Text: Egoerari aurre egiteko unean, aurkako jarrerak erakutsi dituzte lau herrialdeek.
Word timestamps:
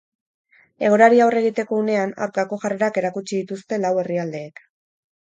Egoerari 0.87 1.19
aurre 1.25 1.41
egiteko 1.43 1.77
unean, 1.81 2.13
aurkako 2.27 2.59
jarrerak 2.63 2.97
erakutsi 3.01 3.33
dituzte 3.41 3.79
lau 3.83 3.91
herrialdeek. 4.05 4.63